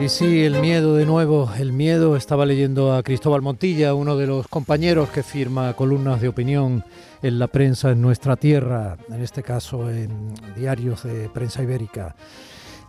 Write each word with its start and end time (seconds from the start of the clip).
Y 0.00 0.08
sí, 0.08 0.44
el 0.44 0.62
miedo 0.62 0.94
de 0.94 1.04
nuevo, 1.04 1.50
el 1.58 1.74
miedo. 1.74 2.16
Estaba 2.16 2.46
leyendo 2.46 2.94
a 2.94 3.02
Cristóbal 3.02 3.42
Montilla, 3.42 3.92
uno 3.92 4.16
de 4.16 4.26
los 4.26 4.48
compañeros 4.48 5.10
que 5.10 5.22
firma 5.22 5.74
columnas 5.74 6.22
de 6.22 6.28
opinión 6.28 6.86
en 7.20 7.38
la 7.38 7.48
prensa 7.48 7.90
en 7.90 8.00
nuestra 8.00 8.36
tierra, 8.36 8.96
en 9.10 9.20
este 9.20 9.42
caso 9.42 9.90
en 9.90 10.32
diarios 10.56 11.02
de 11.02 11.28
prensa 11.28 11.62
ibérica. 11.62 12.16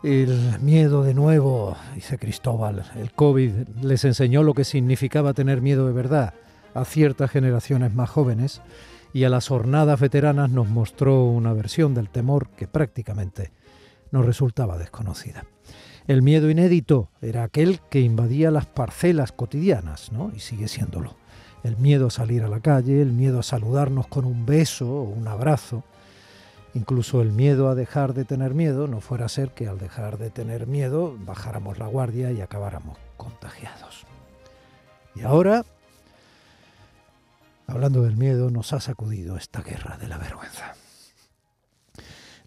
El 0.04 0.58
miedo 0.62 1.04
de 1.04 1.14
nuevo, 1.14 1.76
dice 1.96 2.18
Cristóbal, 2.18 2.90
el 2.96 3.12
COVID 3.12 3.52
les 3.82 4.06
enseñó 4.06 4.42
lo 4.42 4.54
que 4.54 4.64
significaba 4.64 5.34
tener 5.34 5.62
miedo 5.62 5.88
de 5.88 5.94
verdad 5.94 6.34
a 6.74 6.86
ciertas 6.86 7.30
generaciones 7.30 7.94
más 7.94 8.10
jóvenes 8.10 8.62
y 9.12 9.26
a 9.26 9.30
las 9.30 9.50
jornadas 9.50 10.00
veteranas 10.00 10.50
nos 10.50 10.70
mostró 10.70 11.26
una 11.26 11.52
versión 11.52 11.94
del 11.94 12.10
temor 12.10 12.48
que 12.56 12.70
prácticamente 12.70 13.52
nos 14.12 14.26
resultaba 14.26 14.78
desconocida. 14.78 15.44
El 16.08 16.24
miedo 16.24 16.50
inédito 16.50 17.10
era 17.22 17.44
aquel 17.44 17.80
que 17.90 18.02
invadía 18.02 18.50
las 18.50 18.66
parcelas 18.66 19.32
cotidianas, 19.32 20.12
¿no? 20.12 20.32
Y 20.36 20.40
sigue 20.40 20.68
siéndolo. 20.68 21.16
El 21.64 21.78
miedo 21.78 22.08
a 22.08 22.12
salir 22.12 22.44
a 22.44 22.48
la 22.48 22.60
calle, 22.60 23.02
el 23.02 23.12
miedo 23.12 23.40
a 23.40 23.44
saludarnos 23.44 24.08
con 24.08 24.26
un 24.26 24.46
beso 24.48 24.90
o 24.90 25.04
un 25.04 25.28
abrazo, 25.28 25.84
incluso 26.74 27.22
el 27.22 27.32
miedo 27.32 27.70
a 27.70 27.76
dejar 27.76 28.16
de 28.16 28.26
tener 28.26 28.56
miedo, 28.56 28.88
no 28.88 29.00
fuera 29.00 29.26
a 29.26 29.30
ser 29.30 29.52
que 29.52 29.68
al 29.68 29.78
dejar 29.78 30.18
de 30.18 30.32
tener 30.32 30.66
miedo 30.66 31.16
bajáramos 31.20 31.78
la 31.78 31.86
guardia 31.86 32.32
y 32.32 32.42
acabáramos 32.42 32.98
contagiados. 33.16 34.06
Y 35.14 35.22
ahora, 35.22 35.66
hablando 37.68 38.02
del 38.02 38.18
miedo, 38.18 38.50
nos 38.50 38.74
ha 38.74 38.80
sacudido 38.80 39.38
esta 39.38 39.62
guerra 39.62 39.98
de 39.98 40.08
la 40.08 40.18
vergüenza. 40.18 40.76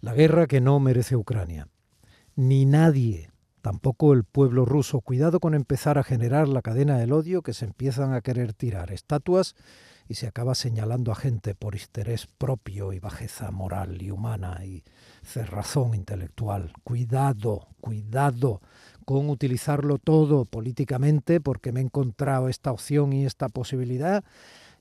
La 0.00 0.12
guerra 0.12 0.48
que 0.48 0.60
no 0.60 0.80
merece 0.80 1.14
Ucrania. 1.14 1.68
Ni 2.36 2.66
nadie 2.66 3.30
Tampoco 3.64 4.12
el 4.12 4.24
pueblo 4.24 4.66
ruso. 4.66 5.00
Cuidado 5.00 5.40
con 5.40 5.54
empezar 5.54 5.96
a 5.96 6.02
generar 6.02 6.48
la 6.48 6.60
cadena 6.60 6.98
del 6.98 7.14
odio 7.14 7.40
que 7.40 7.54
se 7.54 7.64
empiezan 7.64 8.12
a 8.12 8.20
querer 8.20 8.52
tirar 8.52 8.92
estatuas 8.92 9.54
y 10.06 10.16
se 10.16 10.26
acaba 10.26 10.54
señalando 10.54 11.10
a 11.10 11.14
gente 11.14 11.54
por 11.54 11.74
interés 11.74 12.26
propio 12.26 12.92
y 12.92 12.98
bajeza 12.98 13.50
moral 13.52 14.02
y 14.02 14.10
humana 14.10 14.62
y 14.66 14.84
cerrazón 15.22 15.94
intelectual. 15.94 16.74
Cuidado, 16.84 17.68
cuidado 17.80 18.60
con 19.06 19.30
utilizarlo 19.30 19.96
todo 19.96 20.44
políticamente 20.44 21.40
porque 21.40 21.72
me 21.72 21.80
he 21.80 21.84
encontrado 21.84 22.50
esta 22.50 22.70
opción 22.70 23.14
y 23.14 23.24
esta 23.24 23.48
posibilidad 23.48 24.24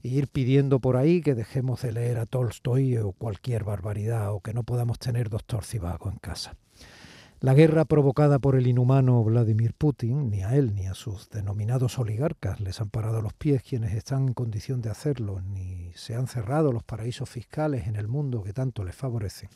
e 0.03 0.09
ir 0.09 0.28
pidiendo 0.28 0.81
por 0.81 0.97
ahí 0.97 1.22
que 1.22 1.36
dejemos 1.36 1.84
de 1.84 1.94
leer 1.94 2.18
a 2.18 2.25
Tolstoy 2.25 2.97
o 2.97 3.14
cualquier 3.14 3.64
barbaridad 3.64 4.34
o 4.34 4.42
que 4.42 4.53
no 4.53 4.64
podamos 4.64 5.00
tener 5.00 5.30
doctor 5.30 5.64
Cibago 5.64 6.09
en 6.12 6.18
casa. 6.18 6.58
La 7.44 7.54
guerra 7.54 7.84
provocada 7.84 8.40
por 8.40 8.56
el 8.56 8.68
inhumano 8.68 9.22
Vladimir 9.22 9.74
Putin, 9.74 10.30
ni 10.30 10.44
a 10.44 10.56
él 10.56 10.74
ni 10.74 10.88
a 10.88 10.94
sus 10.94 11.30
denominados 11.30 12.00
oligarcas 12.00 12.62
les 12.62 12.80
han 12.80 12.90
parado 12.90 13.22
los 13.22 13.34
pies 13.34 13.62
quienes 13.62 13.96
están 13.96 14.30
en 14.30 14.34
condición 14.34 14.82
de 14.82 14.90
hacerlo, 14.90 15.42
ni 15.42 15.92
se 15.94 16.16
han 16.16 16.28
cerrado 16.28 16.72
los 16.72 16.84
paraísos 16.84 17.30
fiscales 17.30 17.86
en 17.88 17.98
el 17.98 18.08
mundo 18.08 18.44
que 18.44 18.54
tanto 18.54 18.86
les 18.86 18.96
favorecen. 18.96 19.50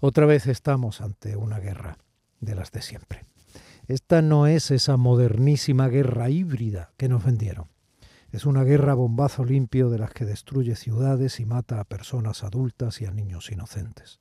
Otra 0.00 0.26
vez 0.26 0.48
estamos 0.48 1.00
ante 1.00 1.36
una 1.36 1.60
guerra 1.60 1.98
de 2.40 2.56
las 2.56 2.72
de 2.72 2.82
siempre. 2.82 3.24
Esta 3.86 4.20
no 4.20 4.48
es 4.48 4.72
esa 4.72 4.96
modernísima 4.96 5.86
guerra 5.86 6.30
híbrida 6.30 6.90
que 6.96 7.08
nos 7.08 7.24
vendieron. 7.24 7.66
Es 8.32 8.44
una 8.44 8.64
guerra 8.64 8.94
bombazo 8.94 9.44
limpio 9.44 9.88
de 9.88 10.00
las 10.00 10.10
que 10.10 10.24
destruye 10.24 10.74
ciudades 10.74 11.38
y 11.38 11.46
mata 11.46 11.78
a 11.78 11.84
personas 11.84 12.42
adultas 12.42 13.00
y 13.00 13.06
a 13.06 13.12
niños 13.12 13.52
inocentes. 13.52 14.18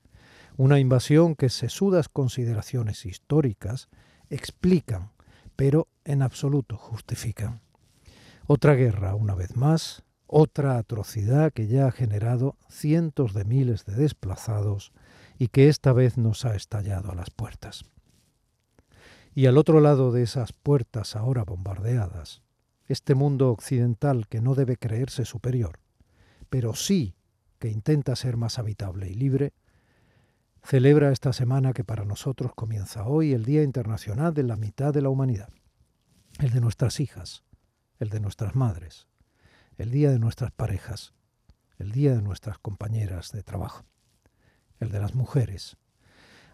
Una 0.59 0.77
invasión 0.77 1.35
que 1.35 1.47
sesudas 1.47 2.09
consideraciones 2.09 3.05
históricas 3.05 3.87
explican, 4.29 5.13
pero 5.55 5.87
en 6.03 6.21
absoluto 6.21 6.75
justifican. 6.75 7.61
Otra 8.45 8.73
guerra, 8.73 9.15
una 9.15 9.35
vez 9.35 9.55
más, 9.55 10.03
otra 10.27 10.77
atrocidad 10.77 11.53
que 11.53 11.67
ya 11.67 11.87
ha 11.87 11.91
generado 11.93 12.57
cientos 12.67 13.33
de 13.33 13.45
miles 13.45 13.85
de 13.85 13.95
desplazados 13.95 14.91
y 15.37 15.47
que 15.47 15.69
esta 15.69 15.93
vez 15.93 16.17
nos 16.17 16.43
ha 16.43 16.57
estallado 16.57 17.09
a 17.09 17.15
las 17.15 17.29
puertas. 17.29 17.85
Y 19.33 19.45
al 19.45 19.57
otro 19.57 19.79
lado 19.79 20.11
de 20.11 20.23
esas 20.23 20.51
puertas 20.51 21.15
ahora 21.15 21.45
bombardeadas, 21.45 22.41
este 22.87 23.15
mundo 23.15 23.49
occidental 23.49 24.27
que 24.27 24.41
no 24.41 24.55
debe 24.55 24.75
creerse 24.75 25.23
superior, 25.23 25.79
pero 26.49 26.73
sí 26.75 27.15
que 27.59 27.69
intenta 27.69 28.13
ser 28.17 28.35
más 28.35 28.59
habitable 28.59 29.07
y 29.07 29.13
libre, 29.13 29.53
celebra 30.63 31.11
esta 31.11 31.33
semana 31.33 31.73
que 31.73 31.83
para 31.83 32.05
nosotros 32.05 32.53
comienza 32.55 33.05
hoy 33.05 33.33
el 33.33 33.45
Día 33.45 33.63
Internacional 33.63 34.33
de 34.33 34.43
la 34.43 34.55
mitad 34.55 34.93
de 34.93 35.01
la 35.01 35.09
humanidad, 35.09 35.49
el 36.39 36.51
de 36.51 36.61
nuestras 36.61 36.99
hijas, 36.99 37.43
el 37.99 38.09
de 38.09 38.19
nuestras 38.19 38.55
madres, 38.55 39.07
el 39.77 39.91
Día 39.91 40.11
de 40.11 40.19
nuestras 40.19 40.51
parejas, 40.51 41.13
el 41.77 41.91
Día 41.91 42.15
de 42.15 42.21
nuestras 42.21 42.57
compañeras 42.59 43.31
de 43.31 43.43
trabajo, 43.43 43.85
el 44.79 44.89
de 44.89 44.99
las 44.99 45.15
mujeres. 45.15 45.77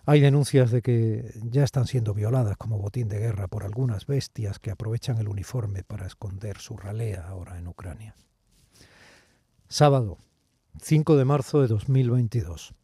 Hay 0.07 0.22
denuncias 0.22 0.69
de 0.69 0.83
que 0.83 1.33
ya 1.43 1.63
están 1.63 1.87
siendo 1.87 2.13
violadas 2.13 2.57
como 2.57 2.77
botín 2.77 3.07
de 3.07 3.17
guerra 3.17 3.47
por 3.47 3.63
algunas 3.63 4.05
bestias 4.05 4.59
que 4.59 4.69
aprovechan 4.69 5.17
el 5.17 5.27
uniforme 5.27 5.83
para 5.83 6.05
esconder 6.05 6.59
su 6.59 6.77
ralea 6.77 7.27
ahora 7.27 7.57
en 7.57 7.67
Ucrania. 7.67 8.16
Sábado, 9.67 10.19
5 10.79 11.17
de 11.17 11.25
marzo 11.25 11.61
de 11.61 11.67
2022. 11.67 12.75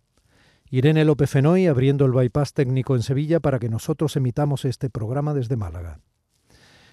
Irene 0.73 1.03
López 1.03 1.29
Fenoy 1.29 1.67
abriendo 1.67 2.05
el 2.05 2.13
bypass 2.13 2.53
técnico 2.53 2.95
en 2.95 3.03
Sevilla 3.03 3.41
para 3.41 3.59
que 3.59 3.67
nosotros 3.67 4.15
emitamos 4.15 4.63
este 4.63 4.89
programa 4.89 5.33
desde 5.33 5.57
Málaga. 5.57 5.99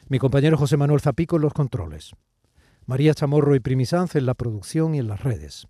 Mi 0.08 0.18
compañero 0.18 0.58
José 0.58 0.76
Manuel 0.76 1.00
Zapico 1.00 1.36
en 1.36 1.42
los 1.42 1.52
controles. 1.52 2.10
María 2.86 3.14
Chamorro 3.14 3.54
y 3.54 3.60
Primisanz 3.60 4.16
en 4.16 4.26
la 4.26 4.34
producción 4.34 4.96
y 4.96 4.98
en 4.98 5.06
las 5.06 5.22
redes. 5.22 5.68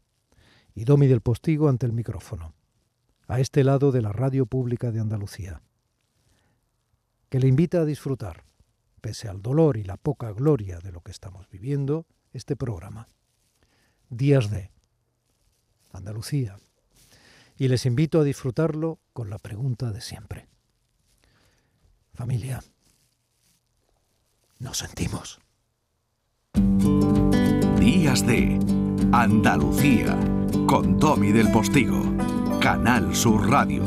Y 0.74 0.84
Domi 0.84 1.06
del 1.06 1.20
Postigo 1.20 1.68
ante 1.68 1.84
el 1.84 1.92
micrófono. 1.92 2.54
A 3.26 3.40
este 3.40 3.62
lado 3.62 3.92
de 3.92 4.00
la 4.00 4.10
radio 4.10 4.46
pública 4.46 4.90
de 4.90 5.00
Andalucía. 5.00 5.60
Que 7.28 7.40
le 7.40 7.46
invita 7.46 7.82
a 7.82 7.84
disfrutar, 7.84 8.44
pese 9.02 9.28
al 9.28 9.42
dolor 9.42 9.76
y 9.76 9.84
la 9.84 9.98
poca 9.98 10.32
gloria 10.32 10.78
de 10.78 10.92
lo 10.92 11.02
que 11.02 11.10
estamos 11.10 11.46
viviendo, 11.50 12.06
este 12.32 12.56
programa. 12.56 13.10
Días 14.08 14.50
de 14.50 14.70
Andalucía 15.92 16.56
y 17.58 17.68
les 17.68 17.84
invito 17.86 18.20
a 18.20 18.24
disfrutarlo 18.24 19.00
con 19.12 19.30
la 19.30 19.38
pregunta 19.38 19.90
de 19.90 20.00
siempre. 20.00 20.46
Familia, 22.14 22.62
nos 24.60 24.78
sentimos. 24.78 25.40
Días 27.78 28.26
de 28.26 28.58
Andalucía 29.12 30.18
con 30.66 30.98
Tommy 30.98 31.32
del 31.32 31.50
Postigo, 31.50 32.02
Canal 32.60 33.14
Sur 33.14 33.50
Radio. 33.50 33.82